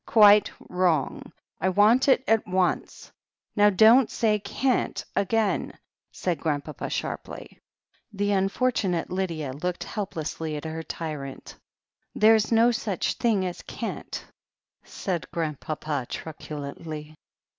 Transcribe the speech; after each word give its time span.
"Quite 0.07 0.49
wrong. 0.67 1.31
I 1.59 1.69
want 1.69 2.07
it 2.07 2.23
at 2.27 2.47
once. 2.47 3.11
Now 3.55 3.69
don't 3.69 4.09
say 4.09 4.39
can't 4.39 5.05
again," 5.15 5.77
said 6.11 6.39
Grandpapa 6.39 6.89
sharply. 6.89 7.59
The 8.11 8.29
tmfortimate 8.29 9.09
Lydia 9.11 9.53
looked 9.53 9.83
helplessly 9.83 10.55
at 10.55 10.65
her 10.65 10.81
t3rrant. 10.81 11.53
"There's 12.15 12.51
no 12.51 12.71
such 12.71 13.13
thing 13.13 13.45
as 13.45 13.61
can't/' 13.61 14.23
said 14.83 15.29
Grandpapa 15.29 16.07
truculently. 16.09 17.13